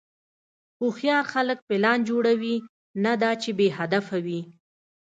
هوښیار 0.79 1.23
خلک 1.33 1.59
پلان 1.67 1.99
جوړوي، 2.09 2.55
نه 3.03 3.13
دا 3.21 3.31
چې 3.41 3.49
بېهدفه 3.59 4.17
وي. 4.25 4.41